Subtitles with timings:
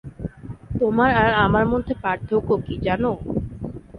[0.79, 3.11] তোমার আর আমার মধ্যে পার্থক্য কী জানো?